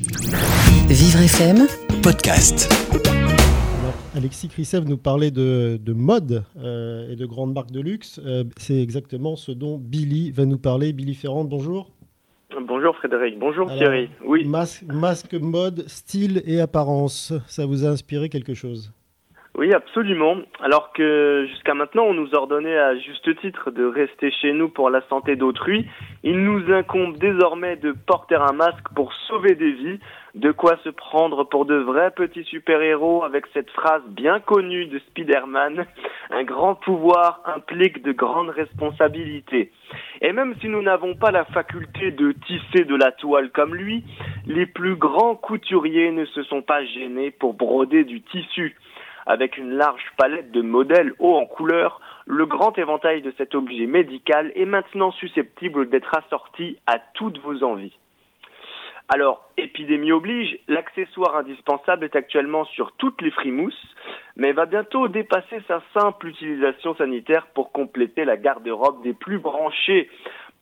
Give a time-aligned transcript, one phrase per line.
[0.00, 1.66] Vivre FM,
[2.04, 2.72] podcast.
[3.82, 8.20] Alors, Alexis Chrisev nous parlait de, de mode euh, et de grandes marques de luxe.
[8.24, 10.92] Euh, c'est exactement ce dont Billy va nous parler.
[10.92, 11.90] Billy Ferrand, bonjour.
[12.60, 14.08] Bonjour Frédéric, bonjour Alors, Thierry.
[14.24, 17.32] Oui, Masque, masque, mode, style et apparence.
[17.48, 18.92] Ça vous a inspiré quelque chose?
[19.58, 20.36] Oui, absolument.
[20.60, 24.88] Alors que jusqu'à maintenant, on nous ordonnait à juste titre de rester chez nous pour
[24.88, 25.84] la santé d'autrui,
[26.24, 30.00] il nous incombe désormais de porter un masque pour sauver des vies.
[30.34, 34.98] De quoi se prendre pour de vrais petits super-héros avec cette phrase bien connue de
[34.98, 35.86] Spider-Man.
[36.30, 39.72] Un grand pouvoir implique de grandes responsabilités.
[40.20, 44.04] Et même si nous n'avons pas la faculté de tisser de la toile comme lui,
[44.46, 48.76] les plus grands couturiers ne se sont pas gênés pour broder du tissu.
[49.26, 53.86] Avec une large palette de modèles hauts en couleur, le grand éventail de cet objet
[53.86, 57.96] médical est maintenant susceptible d'être assorti à toutes vos envies.
[59.08, 63.94] Alors, épidémie oblige, l'accessoire indispensable est actuellement sur toutes les frimousses,
[64.36, 70.10] mais va bientôt dépasser sa simple utilisation sanitaire pour compléter la garde-robe des plus branchés.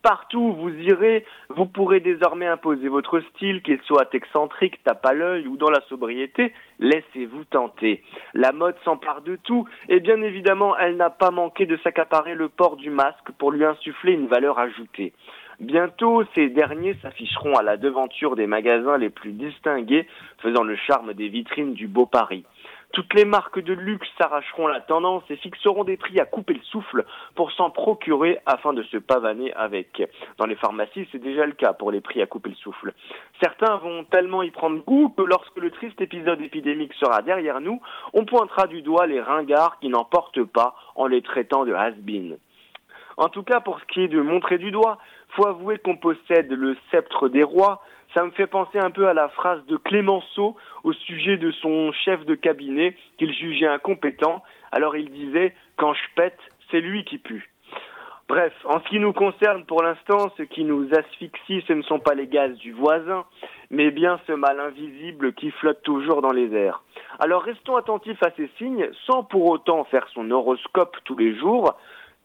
[0.06, 5.12] Partout où vous irez, vous pourrez désormais imposer votre style, qu'il soit excentrique, tape à
[5.12, 6.52] l'œil ou dans la sobriété.
[6.78, 8.04] Laissez-vous tenter.
[8.32, 12.48] La mode s'empare de tout et bien évidemment, elle n'a pas manqué de s'accaparer le
[12.48, 15.12] port du masque pour lui insuffler une valeur ajoutée.
[15.58, 20.06] Bientôt, ces derniers s'afficheront à la devanture des magasins les plus distingués,
[20.38, 22.44] faisant le charme des vitrines du beau Paris.
[22.92, 26.62] Toutes les marques de luxe s'arracheront la tendance et fixeront des prix à couper le
[26.62, 30.02] souffle pour s'en procurer afin de se pavaner avec.
[30.38, 32.94] Dans les pharmacies, c'est déjà le cas pour les prix à couper le souffle.
[33.42, 37.80] Certains vont tellement y prendre goût que lorsque le triste épisode épidémique sera derrière nous,
[38.14, 42.38] on pointera du doigt les ringards qui n'en portent pas en les traitant de has-been.
[43.16, 44.98] En tout cas, pour ce qui est de montrer du doigt,
[45.30, 47.82] faut avouer qu'on possède le sceptre des rois.
[48.14, 51.92] Ça me fait penser un peu à la phrase de Clémenceau au sujet de son
[51.92, 54.42] chef de cabinet qu'il jugeait incompétent.
[54.70, 56.38] Alors il disait quand je pète,
[56.70, 57.50] c'est lui qui pue.
[58.28, 62.00] Bref, en ce qui nous concerne pour l'instant, ce qui nous asphyxie, ce ne sont
[62.00, 63.24] pas les gaz du voisin,
[63.70, 66.82] mais bien ce mal invisible qui flotte toujours dans les airs.
[67.20, 71.76] Alors restons attentifs à ces signes, sans pour autant faire son horoscope tous les jours,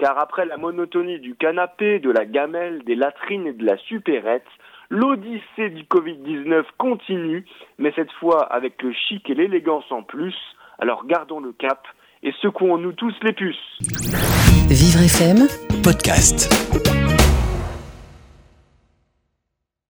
[0.01, 4.47] car après la monotonie du canapé, de la gamelle, des latrines et de la supérette,
[4.89, 7.45] l'odyssée du Covid-19 continue,
[7.77, 10.35] mais cette fois avec le chic et l'élégance en plus.
[10.79, 11.87] Alors gardons le cap
[12.23, 13.77] et secouons-nous tous les puces.
[14.69, 15.47] Vivre FM,
[15.83, 17.00] Podcast.